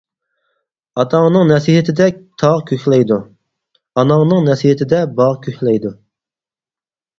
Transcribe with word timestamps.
ئاتاڭنىڭ 1.01 1.45
نەسىھەتىدە 1.51 2.07
تاغ 2.45 2.57
كۆكلەيدۇ، 2.73 3.19
ئاناڭنىڭ 4.03 4.51
نەسىھەتىدە 4.51 5.05
باغ 5.23 5.41
كۆكلەيدۇ. 5.47 5.97